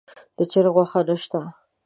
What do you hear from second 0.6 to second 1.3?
غوښه نه